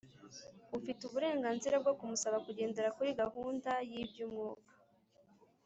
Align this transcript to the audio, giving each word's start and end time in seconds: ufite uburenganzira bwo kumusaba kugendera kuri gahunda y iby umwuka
ufite 0.77 1.01
uburenganzira 1.05 1.75
bwo 1.83 1.93
kumusaba 1.99 2.37
kugendera 2.45 2.93
kuri 2.97 3.09
gahunda 3.21 3.71
y 3.89 3.91
iby 4.01 4.17
umwuka 4.27 4.73